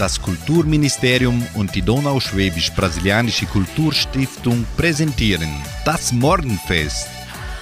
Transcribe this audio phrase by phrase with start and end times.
[0.00, 5.50] Das Kulturministerium und die Donauschwäbisch-Brasilianische Kulturstiftung präsentieren
[5.84, 7.06] das Morgenfest.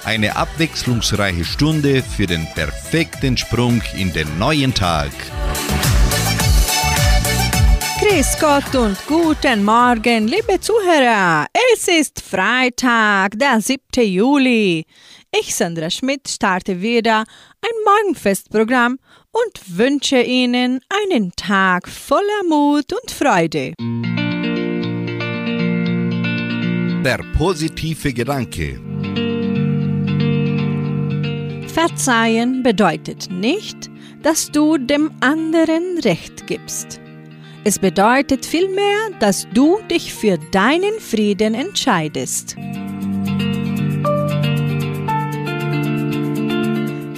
[0.05, 5.11] Eine abwechslungsreiche Stunde für den perfekten Sprung in den neuen Tag.
[7.99, 11.45] Grüß Gott und guten Morgen, liebe Zuhörer.
[11.73, 13.81] Es ist Freitag, der 7.
[13.97, 14.85] Juli.
[15.37, 18.97] Ich, Sandra Schmidt, starte wieder ein Morgenfestprogramm
[19.45, 23.73] und wünsche Ihnen einen Tag voller Mut und Freude.
[27.03, 28.79] Der positive Gedanke.
[31.67, 33.89] Verzeihen bedeutet nicht,
[34.21, 36.99] dass du dem anderen Recht gibst.
[37.63, 42.55] Es bedeutet vielmehr, dass du dich für deinen Frieden entscheidest.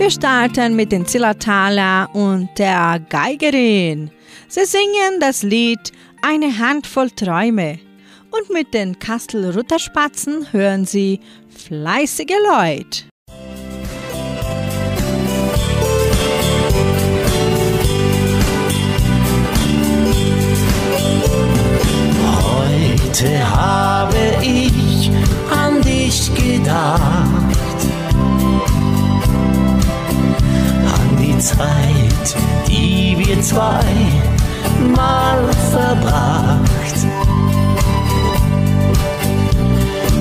[0.01, 4.09] Wir starten mit den Zillertaler und der Geigerin.
[4.47, 5.91] Sie singen das Lied
[6.23, 7.77] Eine Handvoll Träume.
[8.31, 11.19] Und mit den Kastel-Rutterspatzen hören sie
[11.55, 13.03] fleißige Leute.
[22.41, 25.11] Heute habe ich
[25.51, 27.70] an dich gedacht
[31.41, 32.35] Zeit,
[32.67, 33.83] die wir zwei
[34.95, 35.39] mal
[35.71, 36.61] verbracht.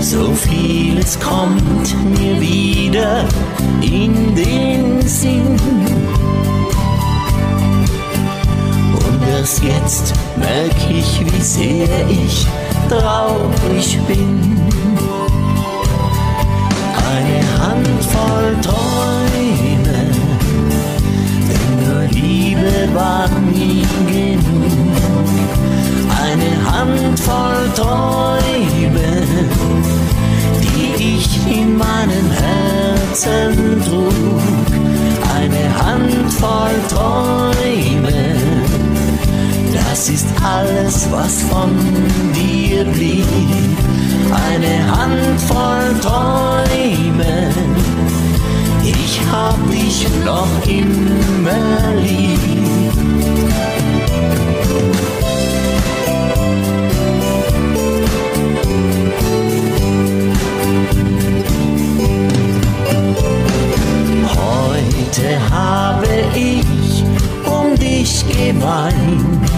[0.01, 3.25] So vieles kommt mir wieder
[3.83, 5.57] in den Sinn.
[8.95, 12.47] Und erst jetzt merk ich, wie sehr ich
[12.89, 14.59] traurig bin.
[33.20, 34.41] Herzen trug.
[35.34, 38.36] Eine Handvoll Träume,
[39.72, 41.70] das ist alles, was von
[42.34, 43.26] dir blieb.
[44.48, 47.50] Eine Handvoll Träume
[48.82, 52.59] ich hab dich noch immer lieb.
[65.10, 66.06] Heute habe
[66.37, 67.04] ich
[67.44, 69.50] um dich geweint.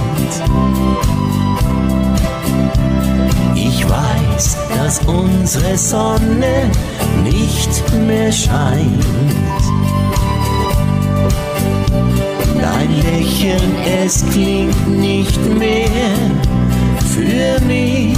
[3.54, 6.70] Ich weiß, dass unsere Sonne
[7.22, 9.04] nicht mehr scheint.
[12.58, 13.74] Dein Lächeln,
[14.06, 16.16] es klingt nicht mehr
[17.14, 18.16] für mich.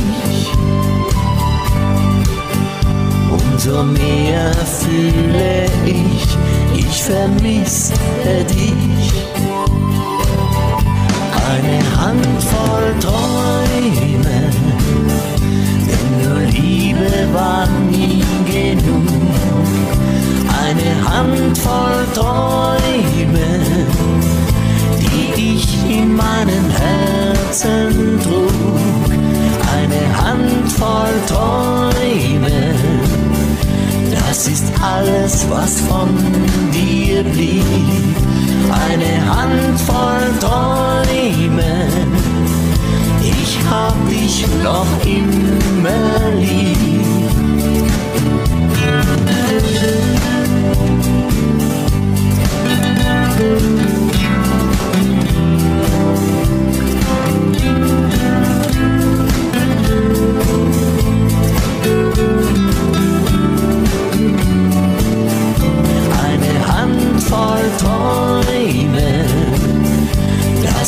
[3.28, 6.38] Umso mehr fühle ich,
[6.94, 7.92] ich vermisse
[8.50, 9.12] dich.
[11.50, 14.38] Eine Handvoll Träume,
[15.88, 19.08] denn nur Liebe war nie genug.
[20.64, 23.48] Eine Handvoll Träume,
[25.00, 29.10] die ich in meinem Herzen trug.
[29.76, 32.74] Eine Handvoll Träume,
[34.12, 36.08] das ist alles, was von
[37.14, 37.64] dir blieb.
[38.70, 41.88] Eine Handvoll Träume,
[43.20, 46.74] ich hab dich noch immer lieb.
[53.36, 53.93] Eine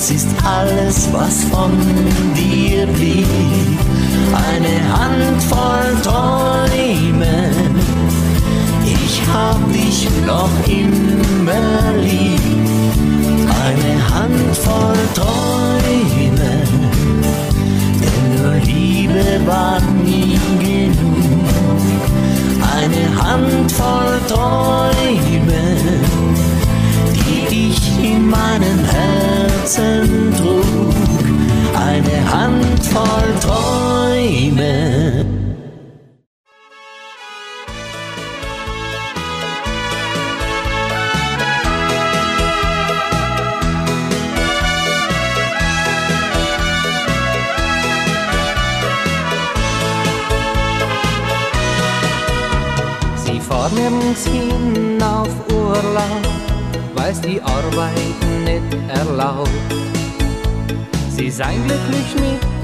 [0.06, 1.73] das ist alles, was von
[2.37, 3.26] dir blieb.
[4.32, 7.50] Eine Handvoll Träume,
[8.85, 12.41] ich hab dich noch immer lieb.
[13.64, 16.52] Eine Handvoll Träume,
[18.00, 21.81] denn nur Liebe war nie genug.
[22.76, 25.76] Eine Handvoll Träume,
[27.12, 29.25] die ich in meinem Herzen
[29.67, 30.95] Herzen trug,
[31.75, 35.27] eine Handvoll Träume.
[53.17, 56.23] Sie fahren nirgends hin auf Urlaub,
[56.95, 58.16] weiß die Arbeit
[58.99, 59.51] erlaubt.
[61.17, 62.11] Sie seien glücklich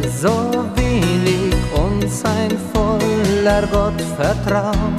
[0.00, 4.94] mit so wenig und sein voller Gottvertrauen.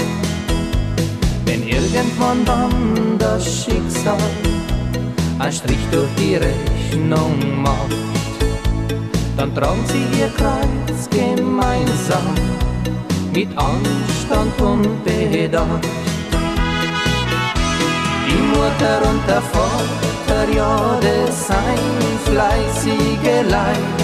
[1.46, 4.18] Wenn irgendwann dann das Schicksal
[5.40, 7.96] ein Strich durch die Rechnung macht,
[9.38, 12.34] dann tragen sie ihr Kreuz gemeinsam
[13.34, 15.88] mit Anstand und Bedacht.
[18.28, 20.13] Die Mutter und der Vater,
[20.56, 21.80] das sein
[22.26, 24.00] fleißige Leid.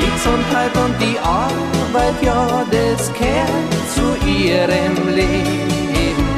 [0.00, 6.28] Die Gesundheit und die Arbeit, ja, das kehrt zu ihrem Leben.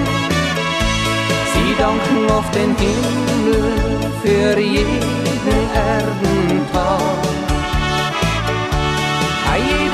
[1.52, 3.73] Sie danken auf den Himmel
[4.23, 7.35] für jeden Erdentag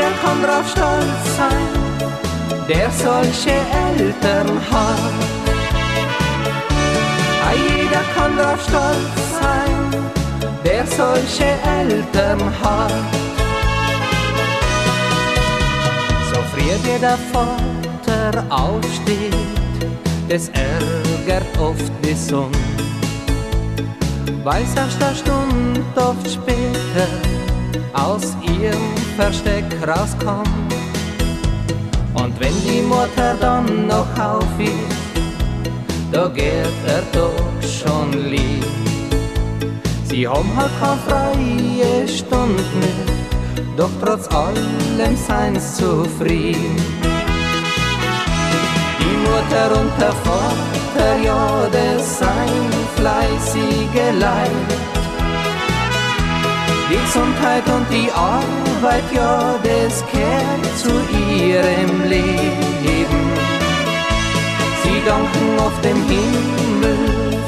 [0.00, 1.69] jeder kann drauf stolz sein,
[2.69, 5.39] der solche Eltern hat.
[7.90, 10.02] Jeder kann drauf stolz sein,
[10.64, 12.92] der solche Eltern hat.
[16.32, 19.34] So früh dir der Vater aufsteht,
[20.28, 22.52] das ärgert oft die Sonne,
[24.44, 27.08] weil's erst eine Stunde oft später
[27.93, 30.48] aus ihrem Versteck rauskommt.
[32.14, 35.09] Und wenn die Mutter dann noch auf ist,
[36.12, 38.64] da geht er doch schon lieb.
[40.04, 43.06] Sie haben halt keine freie Stunde mehr,
[43.76, 46.76] doch trotz allem seien sie zufrieden.
[49.00, 52.66] Die Mutter und der Vater, ja, das sein
[52.96, 54.50] fleißige Leid.
[56.90, 60.90] Die Gesundheit und die Arbeit, ja, das kehrt zu
[61.38, 62.80] ihrem Leben.
[65.00, 66.99] Sie danken auf dem Himmel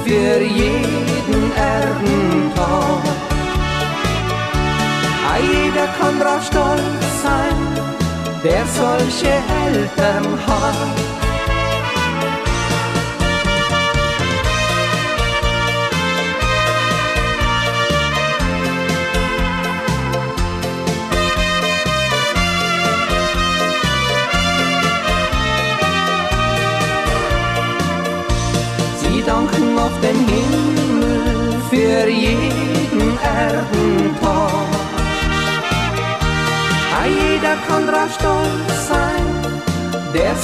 [0.04, 3.02] für jeden Erdentag.
[5.40, 7.56] Jeder kann drauf stolz sein,
[8.44, 9.34] der solche
[9.66, 11.11] Eltern hat.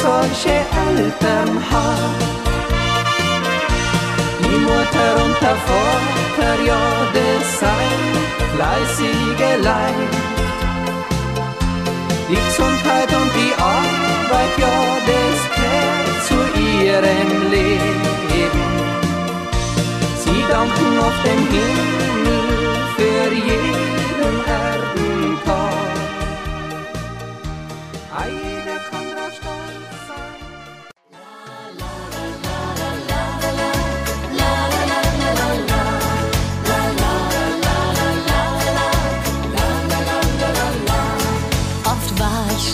[0.05, 2.21] Eltern hat.
[4.41, 5.37] Die Mutter und
[6.67, 6.85] ja,
[7.15, 8.03] das sein
[8.55, 10.13] fleißige Leid.
[12.29, 14.77] Die Gesundheit und die Arbeit, ja,
[15.11, 18.09] das gehört zu ihrem Leben
[20.59, 22.41] danken auf dem Himmel
[22.97, 25.68] für jeden Erdentag.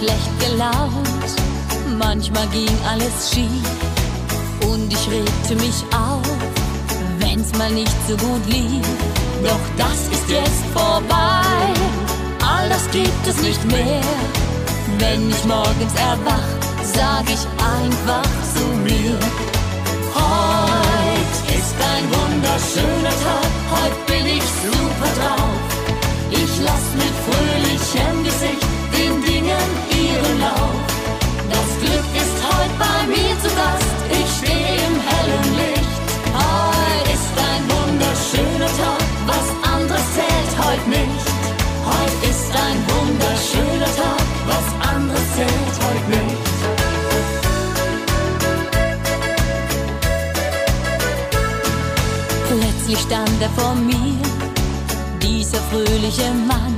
[0.05, 3.69] Schlecht gelaunt, manchmal ging alles schief
[4.69, 6.21] und ich regte mich auf
[7.21, 8.87] wenn's mal nicht so gut lief.
[9.43, 11.73] Doch das ist jetzt vorbei,
[12.47, 14.03] all das gibt es nicht mehr.
[14.99, 16.51] Wenn ich morgens erwach,
[16.83, 17.45] sag ich
[17.79, 19.17] einfach zu mir.
[20.21, 25.61] Heute ist ein wunderschöner Tag, heute bin ich super drauf.
[26.31, 27.15] Ich lass mit
[34.11, 35.95] ich stehe im hellen Licht.
[36.35, 41.27] Heute ist ein wunderschöner Tag, was anderes zählt heute nicht.
[41.85, 46.45] Heute ist ein wunderschöner Tag, was anderes zählt heute nicht.
[52.49, 54.19] Plötzlich stand er vor mir,
[55.21, 56.75] dieser fröhliche Mann,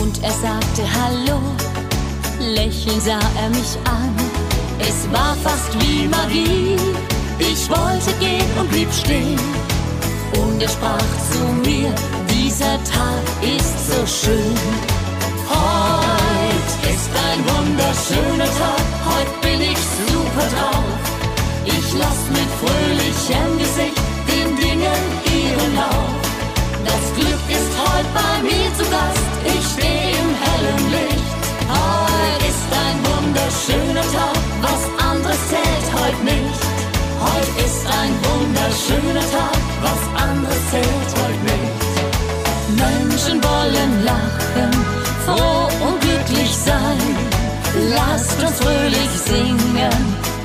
[0.00, 1.40] und er sagte Hallo,
[2.38, 4.29] lächelnd sah er mich an.
[5.12, 6.76] War fast wie Magie
[7.40, 9.40] ich wollte gehen und blieb stehen.
[10.40, 11.92] Und er sprach zu mir,
[12.28, 14.56] dieser Tag ist so schön.
[15.48, 21.00] Heute ist ein wunderschöner Tag, heute bin ich super drauf.
[21.64, 26.12] Ich lass mit fröhlichem Gesicht den Dingen ihren Lauf.
[26.84, 31.19] Das Glück ist heute bei mir zu Gast, ich stehe im hellen Licht
[32.70, 36.62] ist ein wunderschöner Tag, was anderes zählt heute nicht.
[37.20, 41.80] Heute ist ein wunderschöner Tag, was anderes zählt heute nicht.
[42.78, 44.70] Menschen wollen lachen,
[45.26, 46.98] froh und glücklich sein.
[47.94, 50.39] Lasst uns fröhlich singen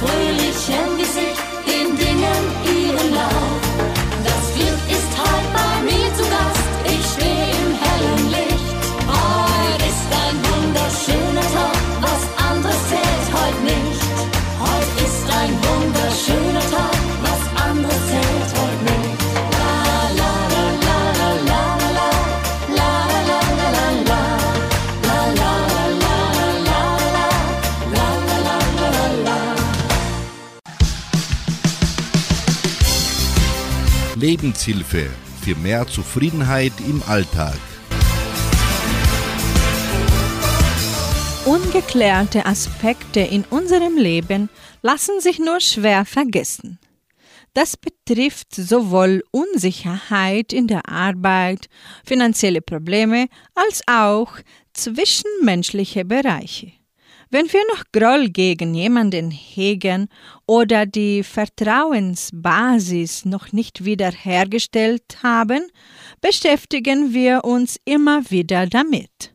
[0.00, 0.47] 为了
[34.20, 35.08] Lebenshilfe
[35.42, 37.56] für mehr Zufriedenheit im Alltag.
[41.44, 44.50] Ungeklärte Aspekte in unserem Leben
[44.82, 46.80] lassen sich nur schwer vergessen.
[47.54, 51.68] Das betrifft sowohl Unsicherheit in der Arbeit,
[52.04, 54.32] finanzielle Probleme als auch
[54.72, 56.72] zwischenmenschliche Bereiche.
[57.30, 60.08] Wenn wir noch Groll gegen jemanden hegen
[60.46, 65.66] oder die Vertrauensbasis noch nicht wiederhergestellt haben,
[66.22, 69.34] beschäftigen wir uns immer wieder damit.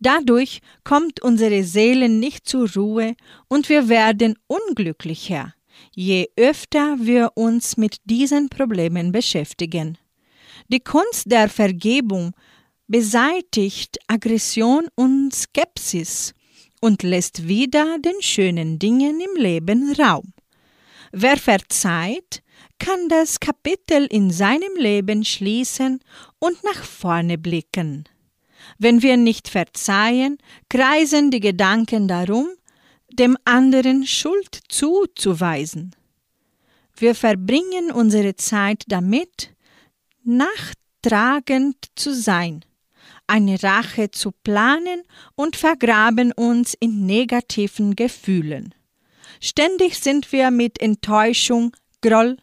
[0.00, 3.14] Dadurch kommt unsere Seele nicht zur Ruhe
[3.48, 5.54] und wir werden unglücklicher,
[5.94, 9.96] je öfter wir uns mit diesen Problemen beschäftigen.
[10.66, 12.32] Die Kunst der Vergebung
[12.88, 16.34] beseitigt Aggression und Skepsis
[16.82, 20.34] und lässt wieder den schönen Dingen im Leben Raum.
[21.12, 22.42] Wer verzeiht,
[22.80, 26.00] kann das Kapitel in seinem Leben schließen
[26.40, 28.04] und nach vorne blicken.
[28.78, 32.48] Wenn wir nicht verzeihen, kreisen die Gedanken darum,
[33.12, 35.94] dem anderen Schuld zuzuweisen.
[36.96, 39.54] Wir verbringen unsere Zeit damit,
[40.24, 42.64] nachtragend zu sein,
[43.32, 45.04] eine Rache zu planen
[45.36, 48.74] und vergraben uns in negativen Gefühlen.
[49.40, 52.36] Ständig sind wir mit Enttäuschung, Groll,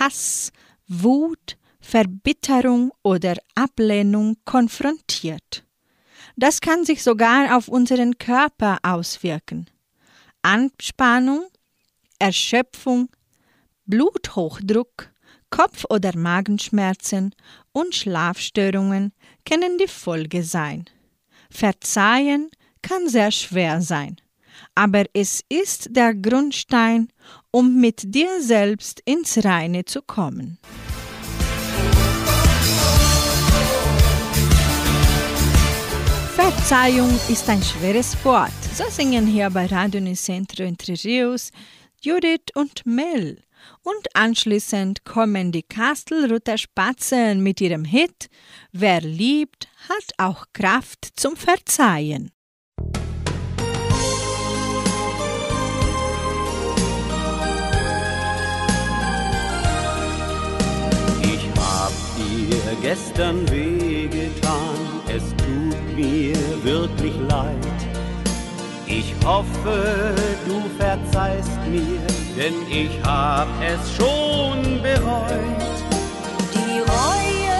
[0.00, 0.50] Hass,
[0.88, 5.64] Wut, Verbitterung oder Ablehnung konfrontiert.
[6.34, 9.70] Das kann sich sogar auf unseren Körper auswirken.
[10.42, 11.44] Anspannung,
[12.18, 13.08] Erschöpfung,
[13.86, 15.12] Bluthochdruck,
[15.50, 17.32] Kopf- oder Magenschmerzen
[17.70, 19.12] und Schlafstörungen
[19.44, 20.86] können die Folge sein.
[21.50, 22.50] Verzeihen
[22.82, 24.16] kann sehr schwer sein,
[24.74, 27.08] aber es ist der Grundstein,
[27.50, 30.58] um mit dir selbst ins Reine zu kommen.
[36.34, 38.50] Verzeihung ist ein schweres Wort.
[38.74, 41.52] So singen hier bei Radio Nicentro Entre Rios
[42.02, 43.43] Judith und Mel.
[43.82, 48.28] Und anschließend kommen die Kastelruther Spatzen mit ihrem Hit
[48.72, 52.30] Wer liebt, hat auch Kraft zum Verzeihen.
[61.22, 67.63] Ich hab dir gestern wehgetan, es tut mir wirklich leid.
[68.96, 70.14] Ich hoffe,
[70.46, 71.98] du verzeihst mir,
[72.36, 75.74] denn ich hab es schon bereut.
[76.54, 77.56] Die Reue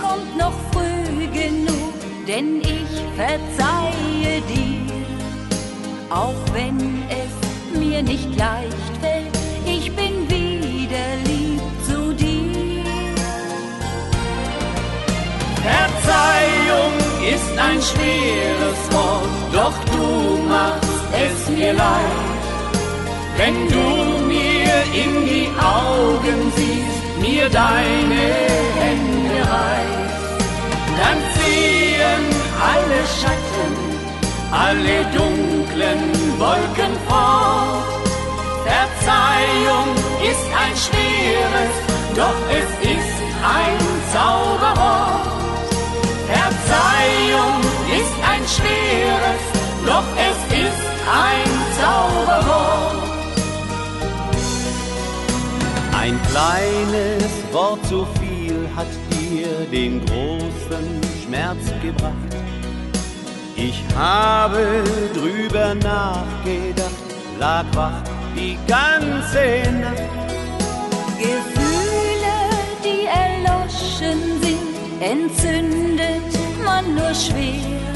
[0.00, 1.92] kommt noch früh genug,
[2.26, 5.04] denn ich verzeihe dir.
[6.08, 12.84] Auch wenn es mir nicht leicht fällt, ich bin wieder lieb zu dir.
[15.62, 22.38] Verzeihung ist ein schweres Wort, doch du machst es mir leid.
[23.36, 23.86] Wenn du
[24.34, 28.24] mir in die Augen siehst, mir deine
[28.80, 30.42] Hände reichst,
[31.00, 32.24] dann ziehen
[32.72, 33.72] alle Schatten,
[34.64, 36.00] alle dunklen
[36.38, 37.88] Wolken fort.
[38.68, 39.88] Verzeihung
[40.30, 41.74] ist ein schweres,
[42.16, 43.18] doch es ist
[43.58, 43.78] ein
[44.12, 45.37] Zauberwort.
[46.68, 49.42] Verzeihung ist ein schweres,
[49.86, 53.08] doch es ist ein Zauberwort.
[55.98, 62.36] Ein kleines Wort zu viel hat dir den großen Schmerz gebracht.
[63.56, 64.84] Ich habe
[65.14, 67.08] drüber nachgedacht,
[67.38, 68.02] lag wach
[68.36, 70.02] die ganze Nacht.
[71.18, 72.36] Gefühle,
[72.84, 74.38] die erloschen
[75.00, 76.37] entzündet
[76.68, 77.92] man nur schwer.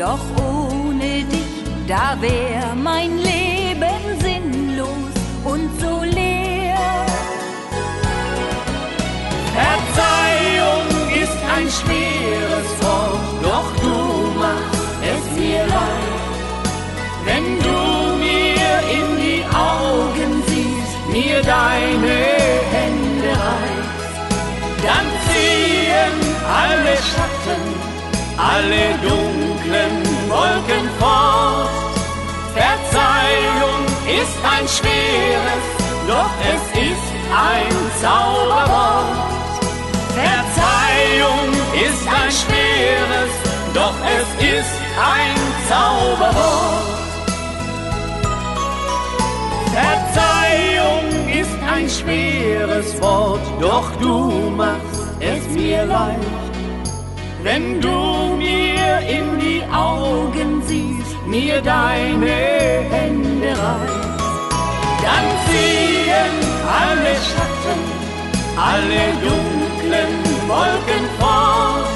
[0.00, 1.54] Doch ohne dich,
[1.92, 5.12] da wär mein Leben sinnlos
[5.52, 7.06] und so leer.
[9.58, 10.86] Verzeihung
[11.22, 13.98] ist ein schweres Wort, doch du
[14.44, 16.12] machst es mir leid.
[17.28, 17.80] Wenn du
[18.26, 22.18] mir in die Augen siehst, mir deine
[22.74, 24.18] Hände reichst,
[24.86, 26.14] dann ziehen
[26.62, 27.63] alle Schatten,
[28.36, 29.94] alle dunklen
[30.28, 31.70] Wolken fort.
[32.54, 35.64] Verzeihung ist ein schweres,
[36.06, 39.34] doch es ist ein Zauberwort.
[40.14, 43.32] Verzeihung ist ein schweres,
[43.74, 45.34] doch es ist ein
[45.68, 46.84] Zauberwort.
[49.72, 56.53] Verzeihung ist ein schweres Wort, doch du machst es mir leicht.
[57.44, 62.36] Wenn du mir in die Augen siehst, mir deine
[62.90, 64.50] Hände reichst,
[65.04, 66.36] dann ziehen
[66.80, 67.80] alle Schatten,
[68.56, 70.14] alle dunklen
[70.48, 71.86] Wolken fort.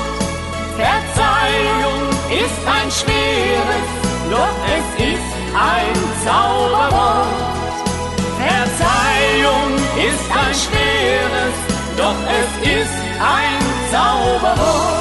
[0.76, 2.02] Verzeihung
[2.44, 3.88] ist ein schweres,
[4.30, 5.32] doch es ist
[5.72, 7.26] ein Zauberwort.
[8.36, 11.56] Verzeihung ist ein schweres,
[11.96, 14.97] doch es ist ein Zauberwort.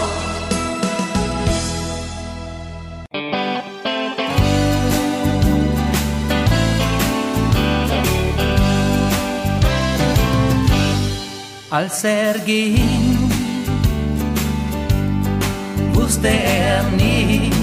[11.80, 13.30] Als er ging,
[15.94, 17.54] wusste er nicht,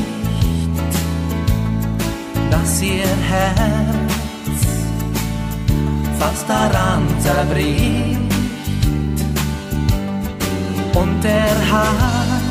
[2.48, 4.60] dass ihr Herz
[6.20, 8.20] fast daran zerbricht.
[10.94, 12.42] Und er hat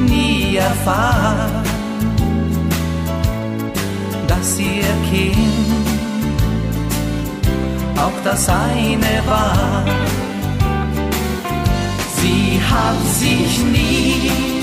[0.00, 1.62] nie erfahren,
[4.26, 5.95] dass ihr Kind
[7.98, 9.84] auch das eine war.
[12.18, 14.62] Sie hat sich nie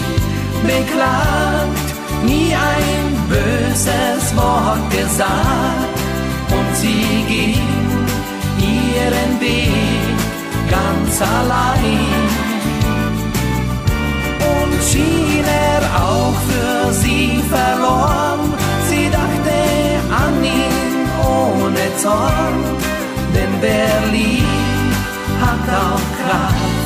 [0.64, 1.88] beklagt,
[2.26, 5.98] nie ein böses Wort gesagt
[6.52, 7.84] und sie ging
[8.60, 10.16] ihren Weg
[10.70, 12.24] ganz allein.
[14.54, 18.54] Und schien er auch für sie verloren,
[18.90, 19.58] sie dachte
[20.24, 22.93] an ihn ohne Zorn,
[23.34, 24.96] denn wer liebt,
[25.42, 26.86] hat auch Kraft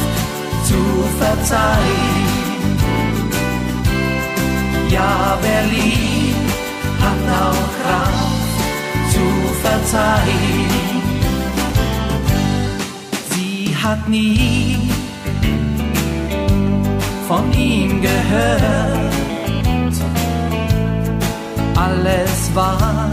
[0.63, 0.81] zu
[1.19, 2.37] verzeihen.
[4.89, 6.51] Ja, wer liebt,
[7.03, 8.57] hat auch Kraft
[9.13, 9.25] zu
[9.63, 10.87] verzeihen.
[13.31, 14.89] Sie hat nie
[17.27, 19.13] von ihm gehört,
[21.75, 23.09] alles war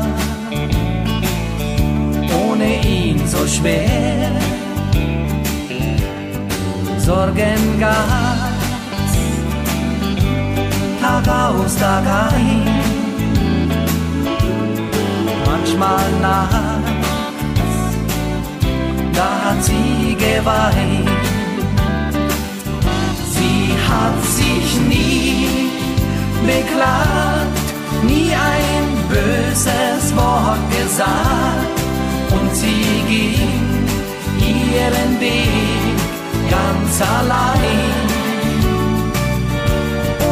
[2.85, 4.31] ihn so schwer.
[6.99, 8.55] Sorgen gab's
[11.01, 12.65] Tag aus, Tag ein.
[15.47, 17.05] Manchmal nachts,
[19.13, 21.11] da hat sie geweint.
[23.35, 25.71] Sie hat sich nie
[26.47, 27.67] beklagt,
[28.03, 31.84] nie ein böses Wort gesagt
[32.35, 33.75] und sie ging
[34.41, 35.97] ihren Weg
[36.51, 37.97] ganz allein.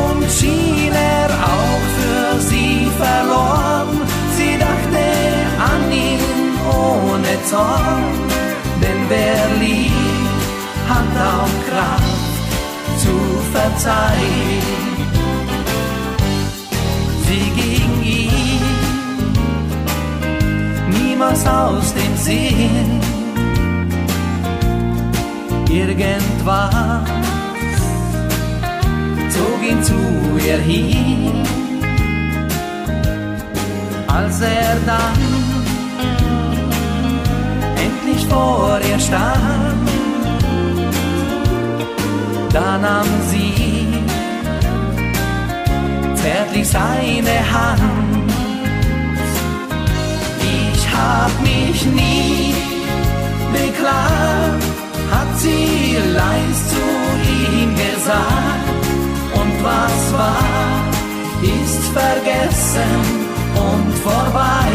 [0.05, 4.01] Und schien er auch für sie verloren,
[4.37, 5.05] sie dachte
[5.73, 6.23] an ihn
[6.69, 8.05] ohne Zorn,
[8.83, 10.43] denn wer liebt,
[10.88, 12.33] hat auch Kraft
[13.03, 13.15] zu
[13.53, 14.92] verzeihen.
[21.23, 23.01] Niemals aus dem Sinn.
[25.71, 26.75] Irgendwas
[29.31, 29.95] zog ihn zu
[30.47, 31.43] ihr hin,
[34.07, 35.19] als er dann
[37.77, 39.89] endlich vor ihr stand.
[42.53, 43.87] Da nahm sie
[46.15, 48.12] zärtlich seine Hand.
[50.97, 52.55] Hab mich nie
[53.53, 54.65] beklagt,
[55.11, 56.85] hat sie leis zu
[57.41, 58.73] ihm gesagt.
[59.35, 60.85] Und was war,
[61.43, 62.97] ist vergessen
[63.71, 64.71] und vorbei.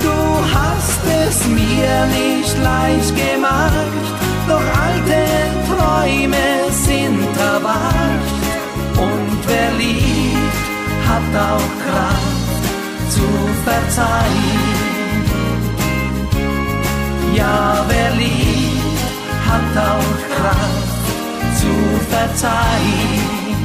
[0.00, 0.18] Du
[0.54, 4.04] hast es mir nicht leicht gemacht,
[4.48, 5.20] doch alte
[5.68, 8.42] Träume sind erwacht.
[8.96, 10.56] Und wer liebt,
[11.08, 12.27] hat auch Kraft
[13.68, 14.60] verzeihen.
[17.34, 19.00] Ja, wer liebt,
[19.48, 21.04] hat auch Kraft
[21.60, 21.72] zu
[22.14, 23.58] verzeihen.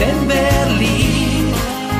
[0.00, 1.56] Denn wer liebt,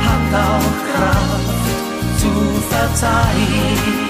[0.07, 2.33] hat auch Kraft zu
[2.73, 4.06] verzeihen.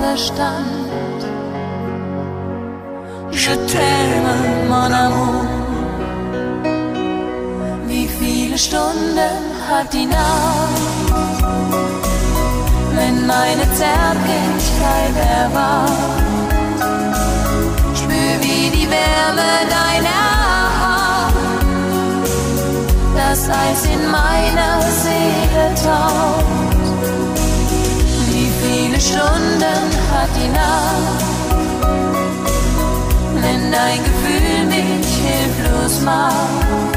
[0.00, 1.20] Verstand.
[3.32, 4.34] Je t'aime,
[4.68, 5.44] mon amour.
[7.88, 11.12] Wie viele Stunden hat die Nacht,
[12.96, 16.22] wenn meine Zärtlichkeit erwacht?
[17.94, 20.28] Spür wie die Wärme deiner
[23.28, 26.57] das Eis in meiner Seele taucht.
[29.08, 31.24] Stunden hat die Nacht,
[33.42, 36.94] wenn dein Gefühl mich hilflos macht?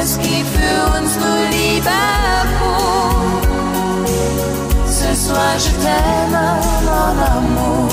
[0.00, 1.98] Es gibt für uns nur Liebe
[2.58, 3.42] pur.
[4.86, 6.46] Ce soir je t'aime,
[6.86, 7.88] mon amour.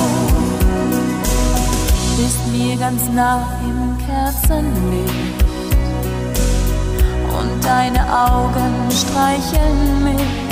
[2.17, 5.43] Bist mir ganz nah im Kerzenlicht
[7.63, 10.42] deine Augen streicheln mich.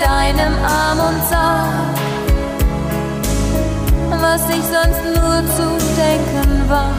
[0.00, 1.68] In deinem Arm und sag,
[4.08, 6.94] was ich sonst nur zu denken war.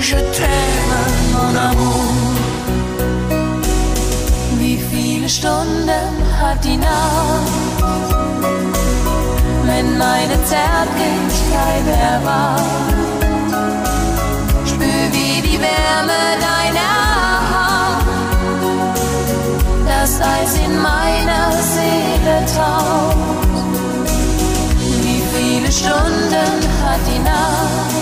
[0.00, 1.00] Je t'aime,
[1.32, 2.08] mon amour.
[4.58, 7.52] Wie viele Stunden hat die Nacht,
[9.66, 12.88] wenn meine Zärtlichkeit erwacht?
[15.42, 16.57] die Wärme deiner
[20.18, 23.16] das Eis in meiner Seele taucht.
[25.02, 26.50] Wie viele Stunden
[26.82, 27.92] hat die Nacht,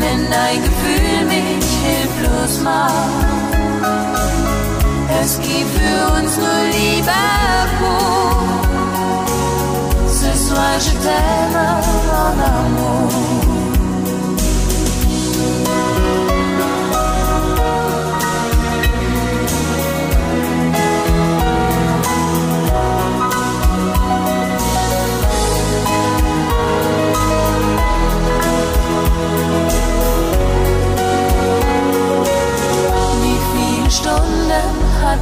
[0.00, 3.26] wenn dein Gefühl mich hilflos macht?
[5.22, 7.20] Es gibt für uns nur Liebe
[7.78, 8.46] pur.
[10.08, 13.25] Ce soir je t'aime, mon amour.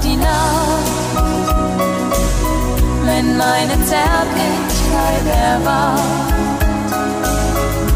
[0.02, 0.90] Die Nacht,
[3.04, 6.34] wenn meine Zärtlichkeit erwacht.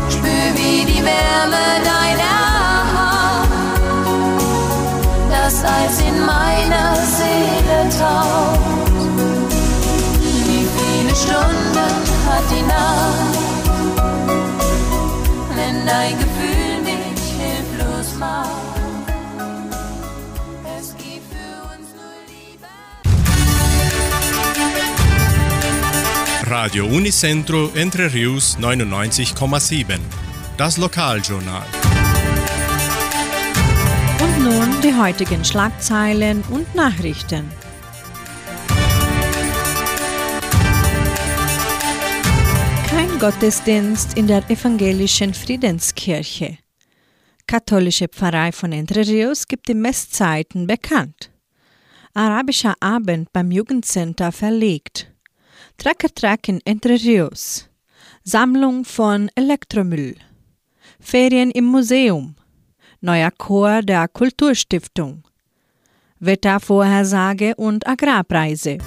[0.09, 2.39] Spür wie die Wärme deiner
[2.95, 3.51] Hand,
[5.31, 8.61] das Eis in meiner Seele taucht.
[10.47, 11.91] Wie viele Stunden
[12.29, 13.39] hat die Nacht,
[15.57, 16.38] wenn dein Gefühl
[26.61, 30.01] Radio Unicentro Entre Rius 99,7.
[30.57, 31.63] Das Lokaljournal.
[34.21, 37.49] Und nun die heutigen Schlagzeilen und Nachrichten.
[42.89, 46.59] Kein Gottesdienst in der evangelischen Friedenskirche.
[47.47, 51.31] Katholische Pfarrei von Entre Rios gibt die Messzeiten bekannt.
[52.15, 55.13] Arabischer Abend beim Jugendcenter verlegt.
[55.81, 57.69] Tracker Track in Entre Rios.
[58.25, 60.17] Sammlung von Elektromüll.
[60.99, 62.35] Ferien im Museum.
[63.01, 65.23] Neuer Chor der Kulturstiftung.
[66.19, 68.79] Wettervorhersage und Agrarpreise.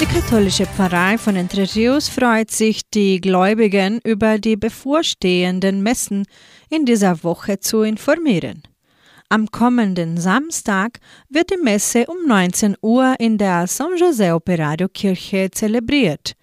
[0.00, 6.24] Die katholische Pfarrei von Entre Rios freut sich, die Gläubigen über die bevorstehenden Messen
[6.70, 8.62] in dieser Woche zu informieren.
[9.34, 15.50] Am kommenden Samstag wird die Messe um 19 Uhr in der San José Operario Kirche
[15.50, 16.34] zelebriert.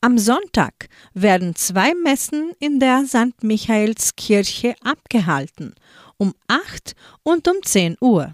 [0.00, 3.42] Am Sonntag werden zwei Messen in der St.
[3.42, 5.74] Michaelskirche abgehalten,
[6.16, 8.32] um 8 und um 10 Uhr.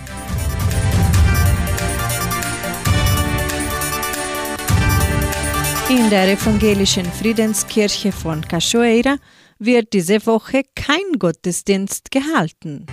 [5.89, 9.17] In der evangelischen Friedenskirche von Cachoeira
[9.59, 12.87] wird diese Woche kein Gottesdienst gehalten.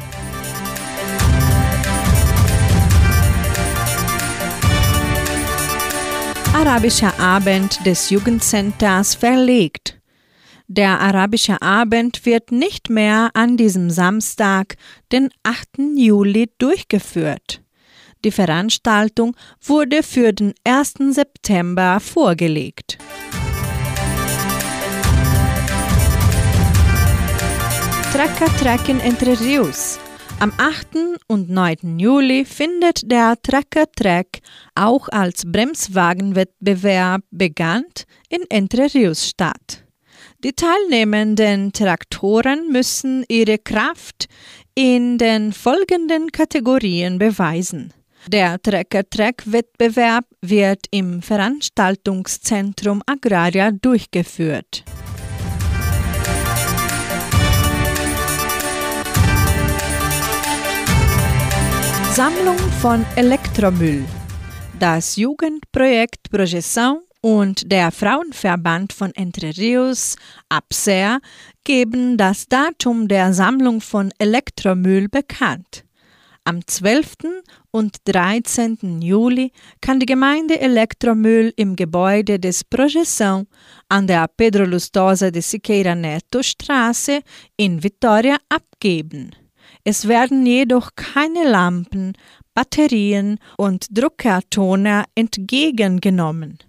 [6.54, 9.98] Arabischer Abend des Jugendcenters verlegt.
[10.68, 14.76] Der Arabische Abend wird nicht mehr an diesem Samstag,
[15.14, 15.96] den 8.
[15.96, 17.62] Juli, durchgeführt.
[18.26, 20.96] Die Veranstaltung wurde für den 1.
[21.12, 22.98] September vorgelegt.
[28.12, 30.00] Tracker Track in Entre Rios.
[30.42, 31.20] Am 8.
[31.28, 32.00] und 9.
[32.00, 34.40] Juli findet der Tracker Track
[34.74, 39.84] auch als Bremswagenwettbewerb bekannt in Entre Rios statt.
[40.44, 44.30] Die teilnehmenden Traktoren müssen ihre Kraft
[44.74, 47.94] in den folgenden Kategorien beweisen.
[48.26, 54.86] Der Trecker-Track-Wettbewerb wird im Veranstaltungszentrum Agraria durchgeführt.
[62.14, 64.04] Sammlung von Elektromüll.
[64.78, 70.18] Das Jugendprojekt Projeção und der Frauenverband von Entre Rios,
[70.50, 71.22] APSER,
[71.64, 75.86] geben das Datum der Sammlung von Elektromüll bekannt.
[76.44, 77.44] Am 12.
[77.72, 79.02] und 13.
[79.02, 83.46] Juli kann die Gemeinde Elektromüll im Gebäude des Projeção
[83.88, 87.22] an der Pedro Lustosa de Siqueira Neto Straße
[87.56, 89.32] in Vitoria abgeben.
[89.84, 92.14] Es werden jedoch keine Lampen,
[92.54, 96.60] Batterien und Druckertoner entgegengenommen.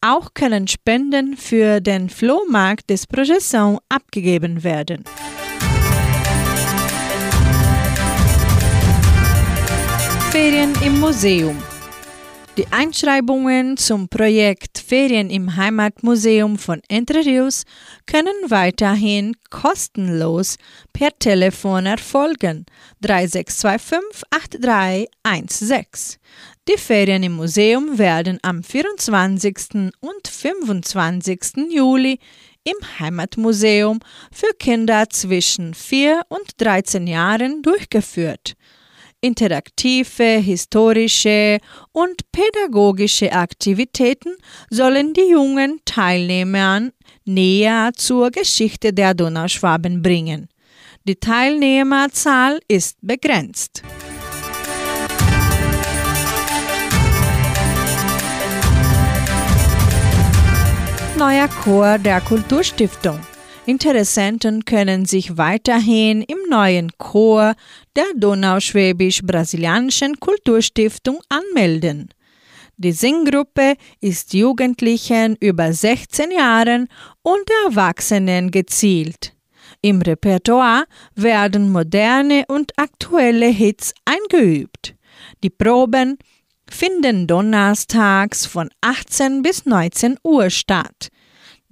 [0.00, 5.04] Auch können Spenden für den Flohmarkt des Projeção abgegeben werden.
[10.30, 11.56] Ferien im Museum
[12.56, 17.64] die Einschreibungen zum Projekt Ferien im Heimatmuseum von Entre Rios
[18.06, 20.56] können weiterhin kostenlos
[20.92, 22.64] per Telefon erfolgen
[23.02, 26.18] 3625 8316.
[26.68, 29.92] Die Ferien im Museum werden am 24.
[30.00, 31.70] und 25.
[31.70, 32.18] Juli
[32.64, 34.00] im Heimatmuseum
[34.32, 38.56] für Kinder zwischen 4 und 13 Jahren durchgeführt
[39.20, 41.58] interaktive, historische
[41.92, 44.36] und pädagogische Aktivitäten
[44.70, 46.90] sollen die jungen Teilnehmer
[47.24, 50.48] näher zur Geschichte der Donauschwaben bringen.
[51.04, 53.82] Die Teilnehmerzahl ist begrenzt.
[61.16, 63.18] Neuer Chor der Kulturstiftung.
[63.66, 67.56] Interessenten können sich weiterhin im neuen Chor
[67.96, 72.10] der Donauschwäbisch-Brasilianischen Kulturstiftung anmelden.
[72.76, 76.86] Die Singgruppe ist Jugendlichen über 16 Jahren
[77.22, 79.32] und Erwachsenen gezielt.
[79.82, 80.84] Im Repertoire
[81.16, 84.94] werden moderne und aktuelle Hits eingeübt.
[85.42, 86.18] Die Proben
[86.70, 91.08] finden donnerstags von 18 bis 19 Uhr statt.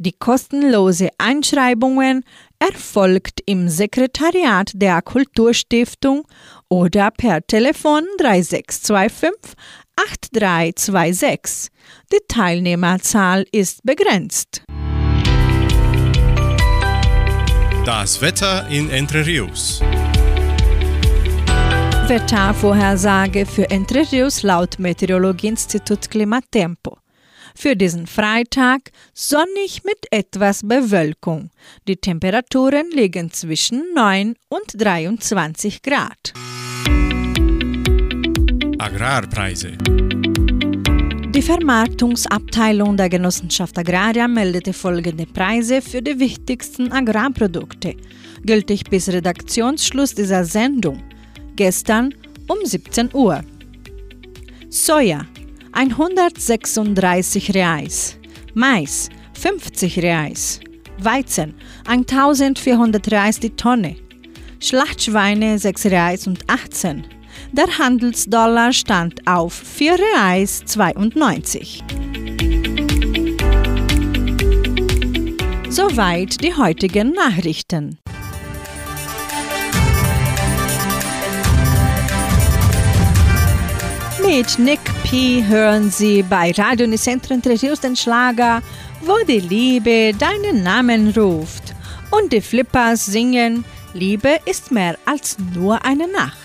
[0.04, 2.24] Die kostenlose Einschreibungen
[2.58, 6.26] erfolgt im Sekretariat der Kulturstiftung
[6.68, 9.54] oder per Telefon 3625
[9.96, 11.70] 8326.
[12.12, 14.64] Die Teilnehmerzahl ist begrenzt.
[17.86, 19.80] Das Wetter in Entre Rios.
[22.08, 26.98] Wettervorhersage für Entre Rios laut Meteorologieinstitut Klimatempo.
[27.56, 31.50] Für diesen Freitag sonnig mit etwas Bewölkung.
[31.86, 36.34] Die Temperaturen liegen zwischen 9 und 23 Grad.
[38.78, 39.78] Agrarpreise.
[41.34, 47.96] Die Vermarktungsabteilung der Genossenschaft Agraria meldete folgende Preise für die wichtigsten Agrarprodukte,
[48.44, 51.02] gültig bis Redaktionsschluss dieser Sendung,
[51.56, 52.14] gestern
[52.46, 53.42] um 17 Uhr.
[54.68, 55.26] Soja
[55.74, 58.16] 136 Reais,
[58.54, 60.60] Mais 50 Reais,
[60.98, 61.54] Weizen
[61.88, 63.96] 1400 Reais die Tonne,
[64.60, 67.04] Schlachtschweine 6 Reais und 18.
[67.50, 71.82] Der Handelsdollar stand auf 4 Reais 92.
[75.70, 77.98] Soweit die heutigen Nachrichten.
[84.26, 85.44] Mit Nick P.
[85.46, 88.62] hören Sie bei Radio Nicentro Interviews den Schlager
[89.02, 91.74] Wo die Liebe deinen Namen ruft.
[92.10, 96.43] Und die Flippers singen Liebe ist mehr als nur eine Nacht.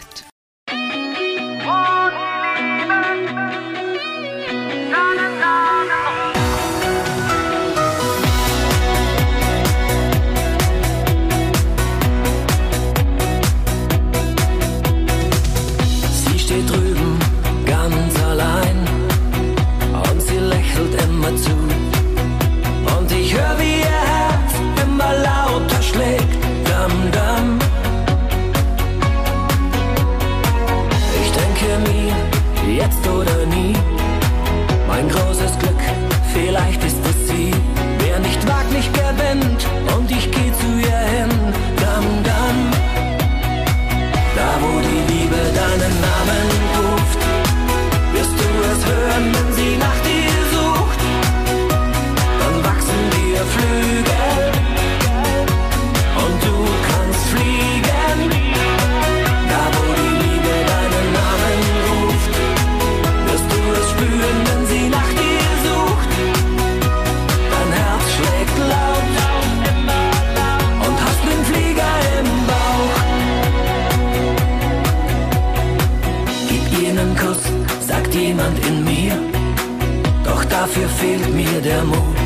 [80.98, 82.18] fehlt mir der Mut.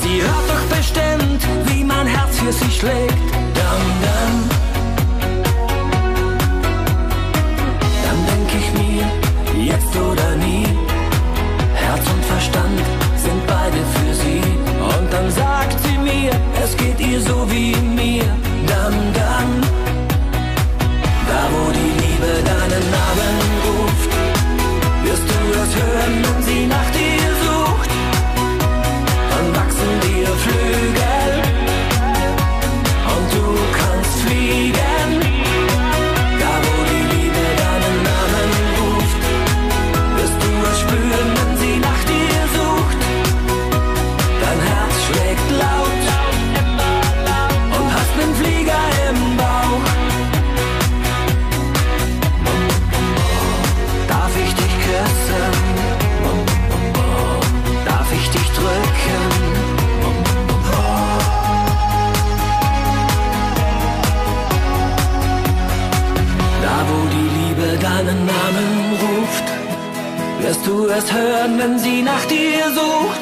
[0.00, 3.28] Sie hört doch bestimmt, wie mein Herz für sie schlägt.
[3.58, 4.34] Dann, dann.
[8.04, 9.04] Dann denk ich mir,
[9.72, 10.66] jetzt oder nie.
[11.74, 12.80] Herz und Verstand
[13.16, 14.42] sind beide für sie.
[14.90, 17.91] Und dann sagt sie mir, es geht ihr so wie mir.
[70.98, 73.20] es hören, wenn sie nach dir sucht.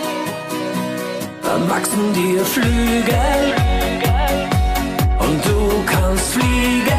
[1.43, 3.55] Dann wachsen dir Flügel
[5.19, 6.90] und du kannst fliegen.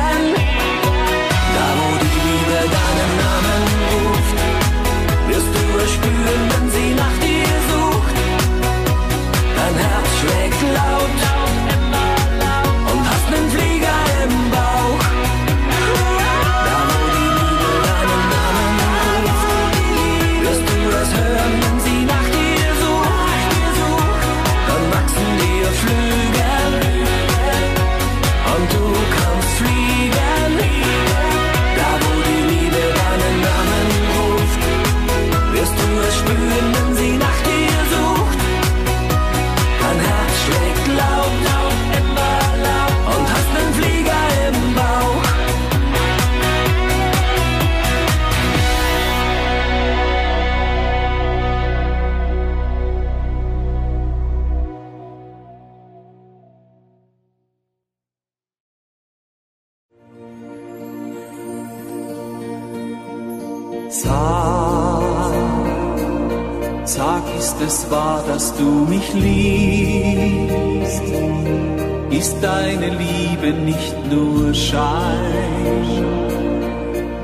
[74.71, 76.07] Schein,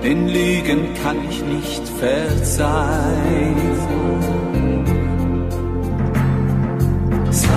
[0.04, 3.56] den Lügen kann ich nicht verzeihen.
[7.30, 7.48] Sag,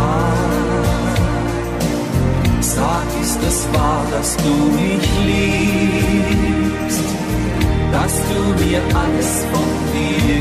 [2.61, 7.09] sag, ist es wahr, dass du mich liebst,
[7.91, 10.39] dass du mir alles von dir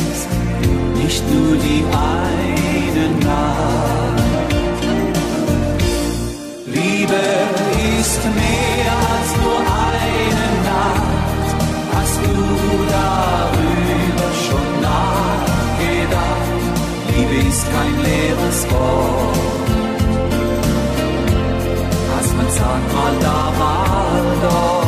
[0.00, 0.28] gibst,
[0.94, 4.16] nicht nur die eine Nacht.
[6.64, 7.45] Liebe
[7.86, 11.48] bist mehr als nur eine Nacht.
[11.94, 12.34] Hast du
[12.96, 16.52] darüber schon nachgedacht?
[17.08, 19.68] Liebe ist kein leeres Wort.
[22.10, 24.85] Was man sagt mal da, mal dort.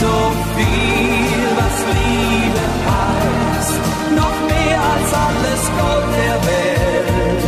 [0.00, 0.14] So
[0.54, 3.76] viel, was Liebe heißt,
[4.20, 7.42] noch mehr als alles Gold der Welt.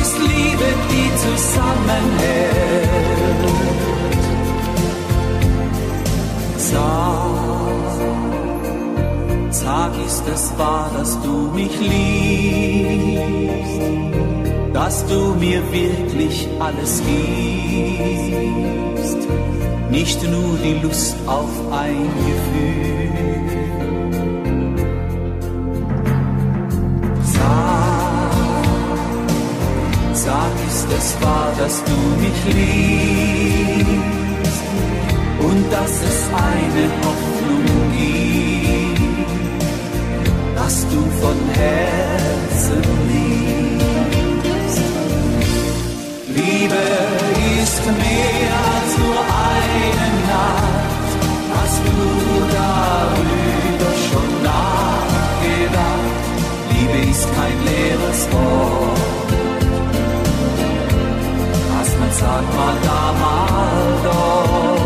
[0.00, 2.88] Ist Liebe, die zusammenhält.
[6.70, 7.76] Sag,
[9.50, 13.80] sag, ist es wahr, dass du mich liebst,
[14.74, 19.07] dass du mir wirklich alles gibst,
[19.90, 23.08] nicht nur die Lust auf ein Gefühl.
[27.22, 28.32] Sag,
[30.12, 33.98] sag, ist es wahr, dass du mich liebst
[35.40, 36.18] und dass es
[36.52, 37.64] eine Hoffnung
[37.96, 39.00] gibt,
[40.56, 43.38] dass du von Herzen liebst.
[46.34, 46.82] Liebe
[47.62, 48.47] ist mehr
[62.18, 64.77] sagt mal da, mal dort.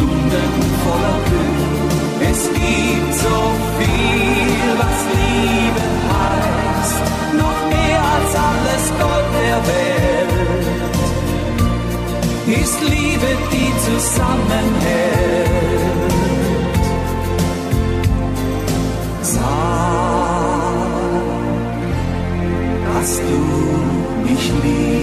[0.00, 0.52] Stunden
[0.84, 1.60] voller Glück.
[2.30, 3.38] Es gibt so
[3.78, 7.00] viel, was Liebe heißt.
[7.42, 10.94] Noch mehr als alles Gold der Welt.
[12.62, 15.50] Ist Liebe, die zusammenhält.
[19.22, 19.44] Sag,
[22.94, 23.40] dass du
[24.26, 25.00] mich liebst.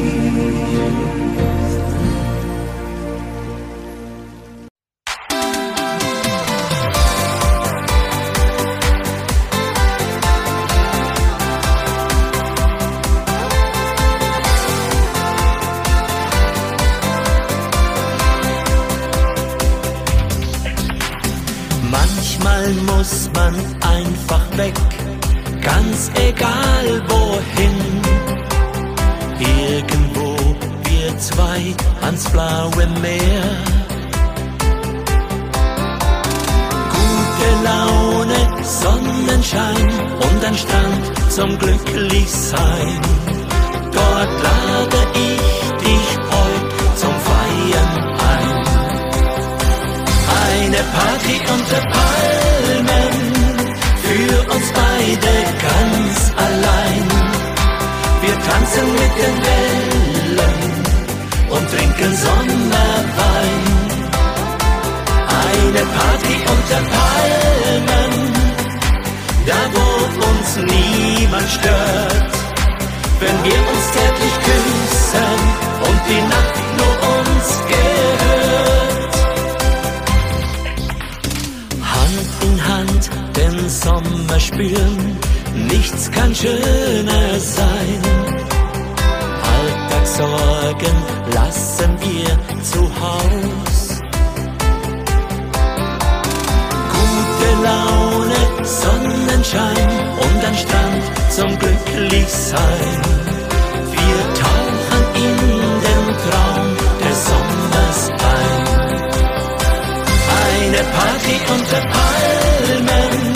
[111.17, 113.33] Party unter Palmen,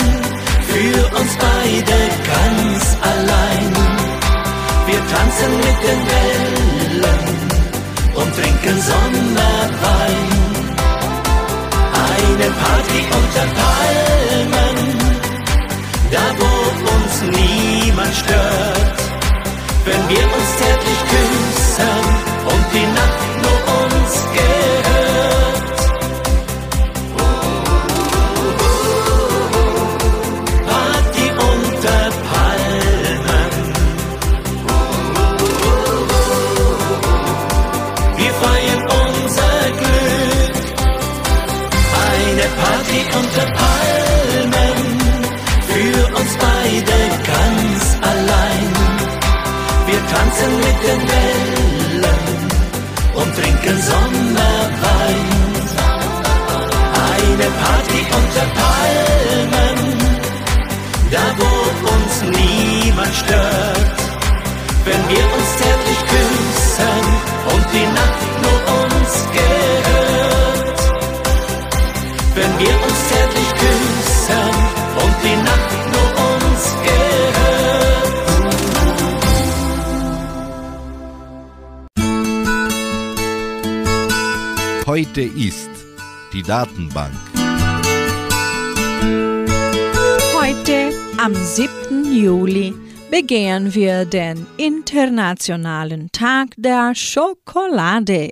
[0.68, 1.98] für uns beide
[2.30, 3.72] ganz allein.
[4.86, 7.26] Wir tanzen mit den Wellen
[8.14, 10.30] und trinken Sommerwein.
[12.06, 14.78] Eine Party unter Palmen,
[16.12, 16.50] da wo
[16.94, 18.71] uns niemand stört.
[53.72, 55.26] Trinken Sommerwein.
[57.14, 59.78] Eine Party unter Palmen,
[61.10, 61.50] da wo
[61.94, 63.92] uns niemand stört.
[64.84, 65.41] Wenn wir uns
[85.22, 85.70] heute ist.
[86.32, 87.12] Die Datenbank.
[90.34, 92.12] Heute, am 7.
[92.12, 92.74] Juli,
[93.10, 98.30] begehen wir den Internationalen Tag der Schokolade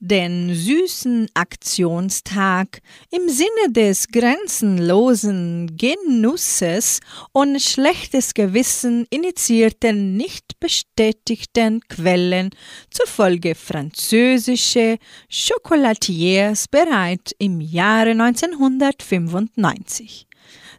[0.00, 2.80] den süßen Aktionstag
[3.10, 7.00] im Sinne des grenzenlosen Genusses
[7.32, 12.48] und schlechtes Gewissen initiierten nicht bestätigten Quellen
[12.90, 14.96] zufolge französische
[15.30, 20.29] Chocolatiers bereits im Jahre 1995.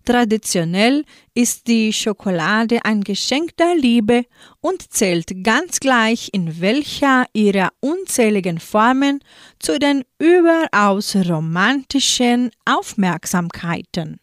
[0.05, 4.25] Traditionell ist die Schokolade ein Geschenk der Liebe
[4.59, 9.19] und zählt ganz gleich in welcher ihrer unzähligen Formen
[9.59, 14.19] zu den überaus romantischen Aufmerksamkeiten.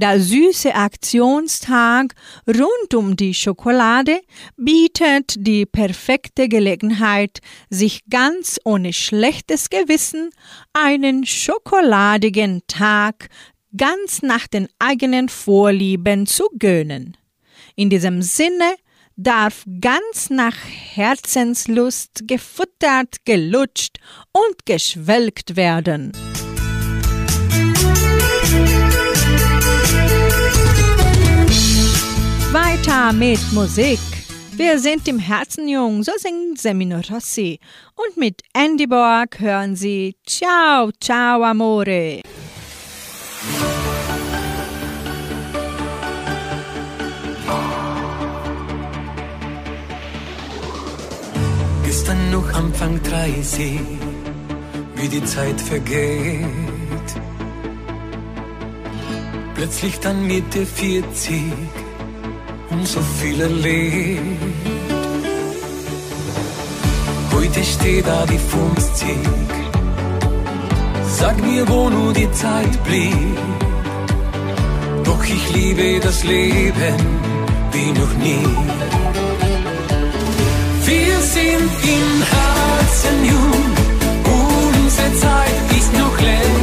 [0.00, 2.14] Der süße Aktionstag
[2.46, 4.20] rund um die Schokolade
[4.56, 10.30] bietet die perfekte Gelegenheit, sich ganz ohne schlechtes Gewissen
[10.72, 13.28] einen schokoladigen Tag
[13.76, 17.16] ganz nach den eigenen Vorlieben zu gönnen.
[17.76, 18.74] In diesem Sinne
[19.16, 20.56] darf ganz nach
[20.94, 23.98] Herzenslust gefuttert, gelutscht
[24.32, 26.12] und geschwelgt werden.
[32.52, 33.98] Weiter mit Musik.
[34.52, 37.60] Wir sind im Herzen jung, so singt Semino Rossi.
[37.94, 42.22] Und mit Andy Borg hören Sie Ciao, ciao, amore.
[51.98, 53.80] Gestern noch Anfang 30,
[54.94, 57.08] wie die Zeit vergeht.
[59.56, 61.42] Plötzlich dann Mitte 40
[62.70, 64.22] und so viel erlebt.
[67.34, 69.08] Heute steht da die 50
[71.18, 73.38] Sag mir, wo nur die Zeit blieb.
[75.02, 76.96] Doch ich liebe das Leben
[77.72, 79.07] wie noch nie.
[81.38, 83.64] Sind im Herzen jung,
[84.24, 86.57] unsere Zeit ist noch längst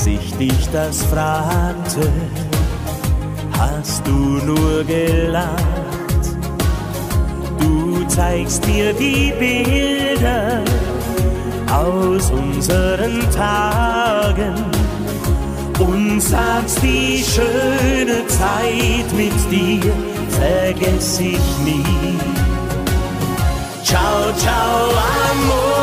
[0.00, 2.10] als ich dich das fragte,
[3.58, 5.60] hast du nur gelacht.
[7.58, 10.62] Du zeigst mir die Bilder
[11.70, 14.54] aus unseren Tagen
[15.78, 19.92] und sagst, die schöne Zeit mit dir
[20.30, 22.16] vergess ich nie.
[23.84, 24.88] Ciao, ciao,
[25.28, 25.79] amore,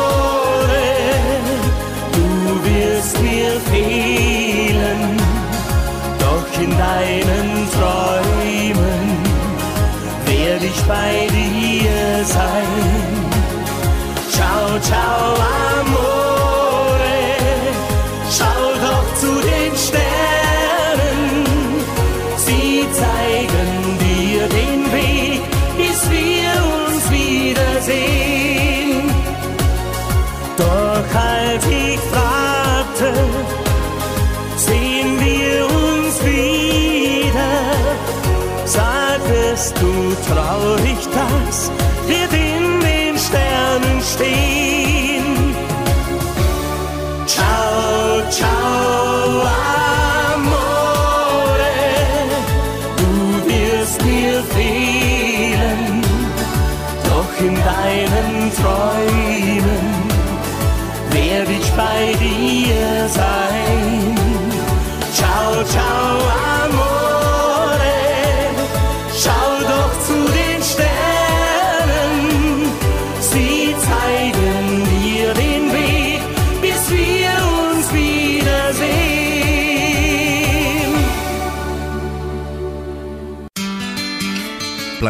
[3.70, 5.16] fehlen,
[6.18, 9.18] doch in deinen Träumen
[10.26, 12.66] werde ich bei dir sein.
[14.30, 15.34] Ciao, ciao,
[15.80, 16.27] amore,
[40.28, 40.87] traurig,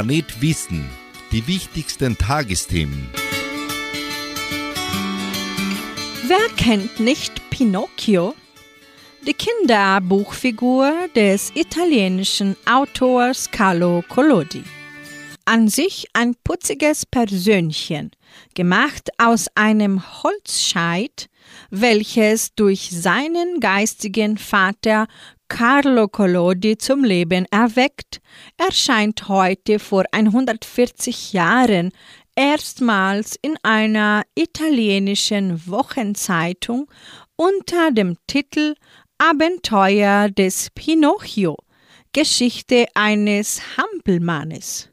[0.09, 0.88] Planet Wissen.
[1.32, 3.11] Die wichtigsten Tagesthemen.
[6.26, 8.34] Wer kennt nicht Pinocchio?
[9.26, 14.64] Die Kinderbuchfigur des italienischen Autors Carlo Collodi.
[15.44, 18.11] An sich ein putziges Persönchen,
[18.54, 21.26] gemacht aus einem Holzscheit,
[21.68, 25.06] welches durch seinen geistigen Vater
[25.49, 28.20] Carlo Collodi zum Leben erweckt,
[28.59, 31.90] erscheint heute vor 140 Jahren
[32.36, 36.88] erstmals in einer italienischen Wochenzeitung
[37.36, 38.74] unter dem Titel
[39.16, 41.57] Abenteuer des Pinocchio,
[42.12, 44.90] Geschichte eines Hampelmannes.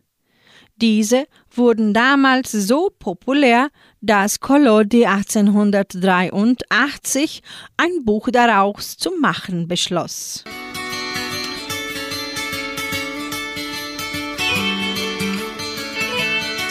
[0.77, 3.69] Diese wurden damals so populär,
[4.01, 7.43] dass Collodi 1883
[7.77, 10.43] ein Buch daraus zu machen beschloss.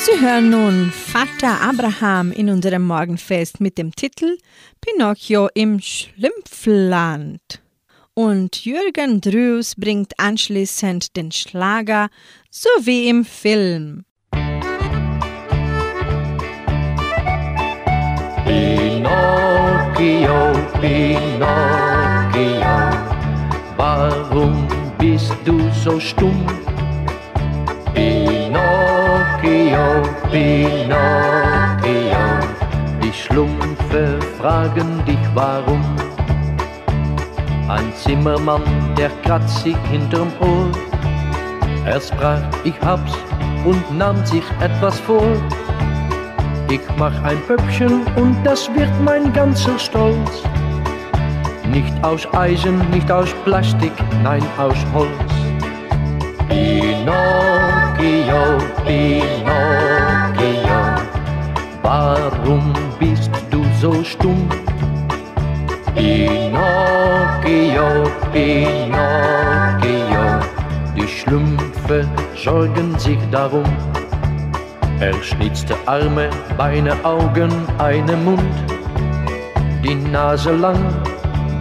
[0.06, 4.36] Sie hören nun Vater Abraham in unserem Morgenfest mit dem Titel
[4.82, 7.40] Pinocchio im Schlümpfland.
[8.12, 12.10] Und Jürgen Drews bringt anschließend den Schlager,
[12.50, 14.04] so wie im Film.
[18.44, 20.38] Pinocchio,
[20.80, 21.46] Pinocchio,
[23.76, 24.68] warum
[24.98, 26.46] bist du so stumm?
[27.94, 28.82] Pinocchio,
[30.30, 32.24] Pinocchio,
[33.02, 35.82] die Schlumpfe fragen dich warum.
[37.68, 38.62] Ein Zimmermann,
[38.96, 40.70] der kratzt sich hinterm Ohr.
[41.86, 43.12] Er sprach, ich hab's
[43.64, 45.22] und nahm sich etwas vor.
[46.70, 50.42] Ich mach ein Pöppchen und das wird mein ganzer Stolz.
[51.70, 53.92] Nicht aus Eisen, nicht aus Plastik,
[54.22, 55.10] nein aus Holz.
[56.48, 57.04] Pinocchio,
[58.84, 60.80] Pinocchio,
[61.82, 64.48] warum bist du so stumm?
[65.94, 66.44] Pinocchio,
[68.32, 70.24] Pinocchio,
[70.96, 73.64] die Schlümpfe sorgen sich darum.
[75.00, 78.54] Er schnitzte Arme, Beine, Augen, einen Mund,
[79.82, 80.78] die Nase lang,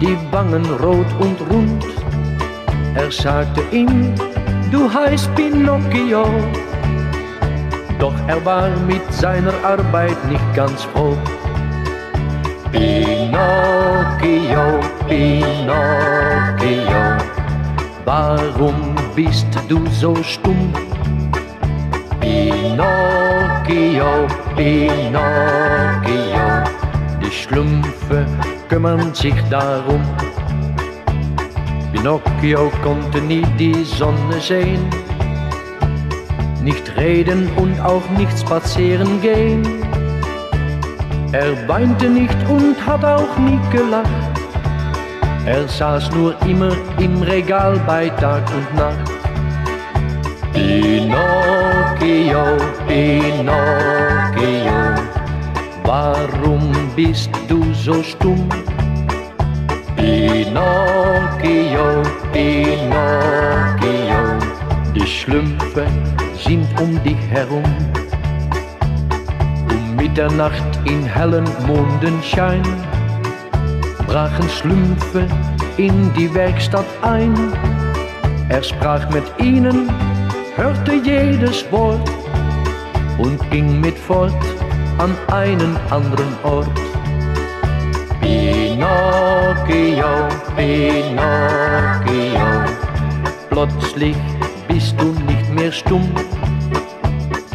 [0.00, 1.84] die Wangen rot und rund.
[2.94, 4.14] Er sagte ihm,
[4.70, 6.24] du heißt Pinocchio,
[7.98, 11.16] doch er war mit seiner Arbeit nicht ganz froh.
[12.70, 13.34] Pinocchio,
[15.08, 15.74] Pinocchio,
[18.04, 20.72] warum bist du so stumm?
[22.20, 23.23] Pinocchio,
[23.64, 24.28] Pinocchio,
[27.22, 28.26] die Schlümpfe
[28.68, 30.02] kümmern sich darum.
[31.92, 34.86] Pinocchio konnte nie die Sonne sehen,
[36.62, 39.62] nicht reden und auch nicht spazieren gehen.
[41.32, 44.10] Er weinte nicht und hat auch nie gelacht.
[45.46, 49.10] Er saß nur immer im Regal bei Tag und Nacht.
[50.52, 52.44] Pinocchio,
[52.94, 54.80] Pinocchio,
[55.82, 58.48] warum bist du so stumm?
[59.96, 61.86] Pinocchio,
[62.32, 64.20] Pinocchio,
[64.94, 65.86] die Schlümpfe
[66.38, 67.64] sind um dich herum.
[69.68, 72.62] Um Mitternacht in hellen Mondenschein
[74.06, 75.26] brachen Schlümpfe
[75.78, 77.34] in die Werkstatt ein.
[78.50, 79.90] Er sprach mit ihnen,
[80.54, 82.08] hörte jedes Wort
[83.18, 84.32] und ging mit fort
[84.98, 86.68] an einen anderen Ort.
[88.20, 92.48] Pinocchio, Pinocchio,
[93.50, 94.16] plötzlich
[94.68, 96.10] bist du nicht mehr stumm.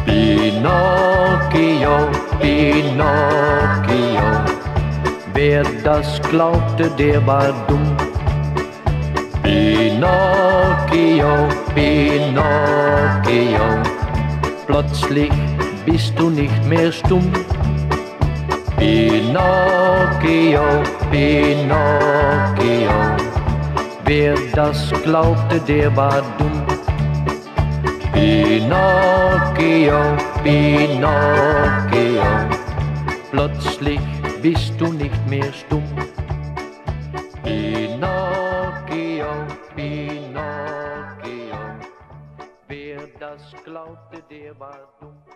[0.04, 2.08] Pinocchio,
[2.40, 4.28] Pinocchio,
[5.34, 7.96] wer das glaubte, der war dumm.
[9.42, 12.42] Pinocchio, Pinocchio,
[14.66, 15.32] plötzlich
[15.90, 17.32] bist du nicht mehr stumm.
[18.76, 20.62] Pinocchio,
[21.10, 22.96] Pinocchio,
[24.04, 26.62] wer das glaubte, der war dumm.
[28.12, 30.00] Pinocchio,
[30.44, 32.30] Pinocchio,
[33.32, 34.00] plötzlich
[34.40, 35.84] bist du nicht mehr stumm.
[37.42, 39.32] Pinocchio,
[39.74, 41.60] Pinocchio,
[42.68, 45.29] wer das glaubte, der war dumm.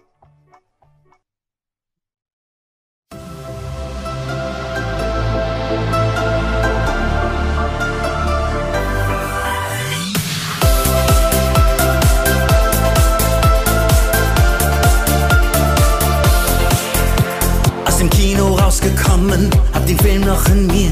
[19.35, 20.91] Rausgekommen, hab den Film noch in mir.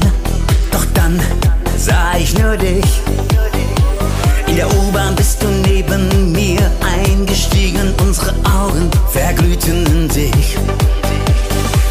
[0.71, 1.19] Doch dann
[1.77, 2.85] sah ich nur dich.
[4.47, 10.57] In der U-Bahn bist du neben mir eingestiegen, unsere Augen verglühten in dich.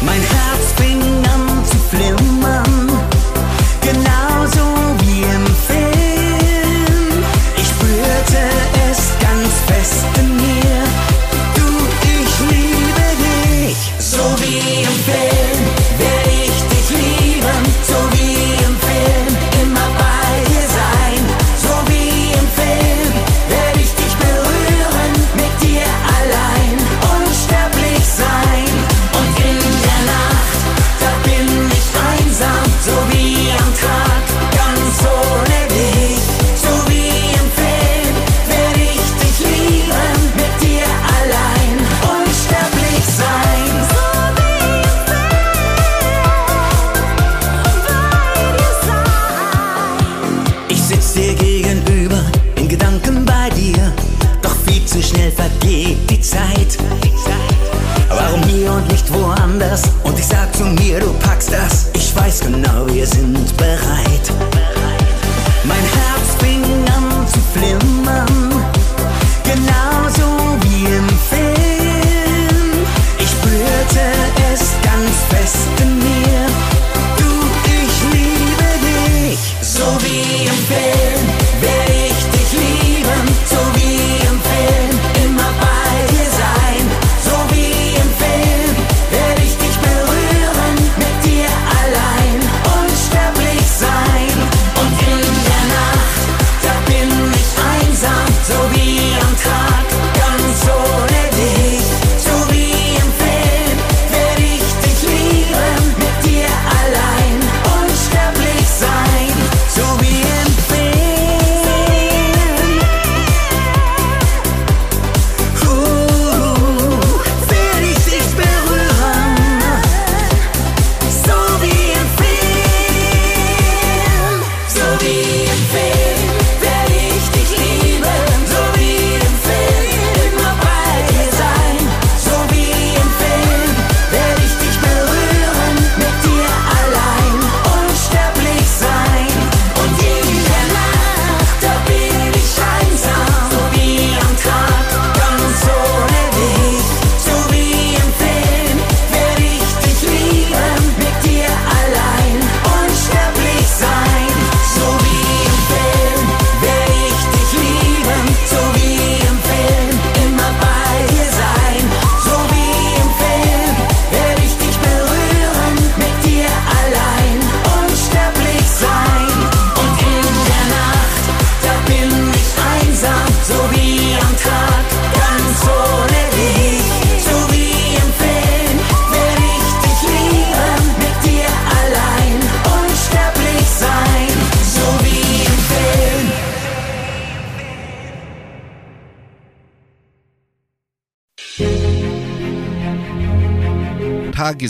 [0.01, 2.32] Mein Herz fing an zu flimmern,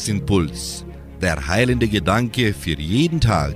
[0.03, 0.85] Tagesimpuls,
[1.21, 3.55] der heilende Gedanke für jeden Tag.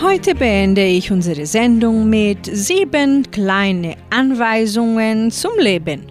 [0.00, 6.06] Heute beende ich unsere Sendung mit sieben kleine Anweisungen zum Leben,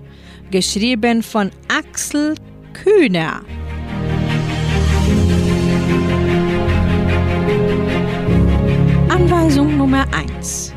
[0.52, 2.36] geschrieben von Axel
[2.74, 3.42] Kühner.
[9.08, 10.06] Anweisung Nummer
[10.38, 10.74] 1.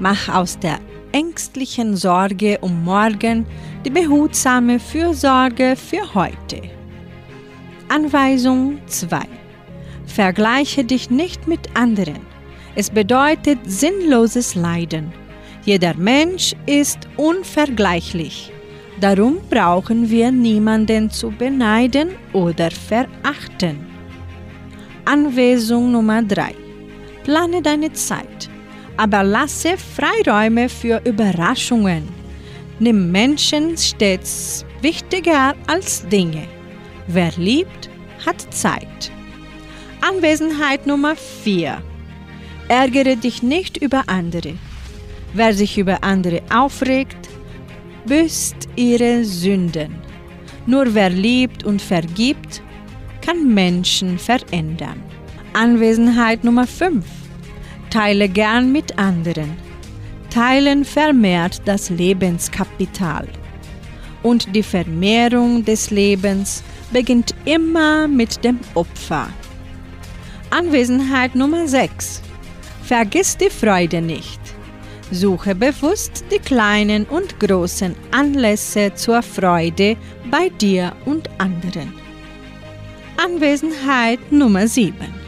[0.00, 0.78] Mach aus der
[1.16, 3.46] ängstlichen Sorge um morgen
[3.86, 6.60] die behutsame Fürsorge für heute.
[7.88, 9.20] Anweisung 2.
[10.04, 12.20] Vergleiche dich nicht mit anderen.
[12.74, 15.10] Es bedeutet sinnloses Leiden.
[15.64, 18.52] Jeder Mensch ist unvergleichlich.
[19.00, 23.78] Darum brauchen wir niemanden zu beneiden oder verachten.
[25.06, 26.54] Anweisung Nummer 3.
[27.24, 28.50] Plane deine Zeit,
[28.96, 32.08] aber lasse Freiräume für Überraschungen.
[32.78, 36.46] Nimm Menschen stets wichtiger als Dinge.
[37.06, 37.88] Wer liebt,
[38.24, 39.10] hat Zeit.
[40.00, 41.82] Anwesenheit Nummer 4.
[42.68, 44.54] Ärgere dich nicht über andere.
[45.32, 47.28] Wer sich über andere aufregt,
[48.06, 49.94] büßt ihre Sünden.
[50.66, 52.62] Nur wer liebt und vergibt,
[53.20, 55.02] kann Menschen verändern.
[55.52, 57.04] Anwesenheit Nummer 5.
[57.96, 59.56] Teile gern mit anderen.
[60.28, 63.26] Teilen vermehrt das Lebenskapital.
[64.22, 69.30] Und die Vermehrung des Lebens beginnt immer mit dem Opfer.
[70.50, 72.20] Anwesenheit Nummer 6.
[72.82, 74.40] Vergiss die Freude nicht.
[75.10, 79.96] Suche bewusst die kleinen und großen Anlässe zur Freude
[80.30, 81.94] bei dir und anderen.
[83.16, 85.25] Anwesenheit Nummer 7.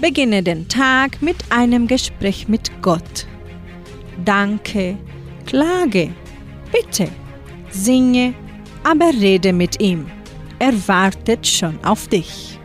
[0.00, 3.26] Beginne den Tag mit einem Gespräch mit Gott.
[4.24, 4.96] Danke,
[5.44, 6.10] klage,
[6.72, 7.08] bitte,
[7.70, 8.32] singe,
[8.82, 10.06] aber rede mit ihm.
[10.58, 12.58] Er wartet schon auf dich.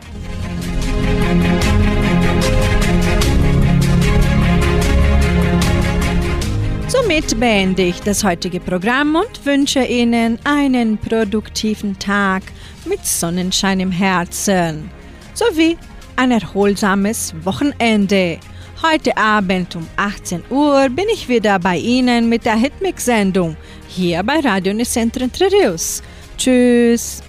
[6.88, 12.42] Somit beende ich das heutige Programm und wünsche Ihnen einen produktiven Tag
[12.86, 14.90] mit Sonnenschein im Herzen
[15.34, 15.76] sowie
[16.16, 18.38] ein erholsames Wochenende.
[18.82, 23.56] Heute Abend um 18 Uhr bin ich wieder bei Ihnen mit der Hitmix-Sendung
[23.88, 26.02] hier bei Radio Nicentro Entre.
[26.36, 27.22] Tschüss!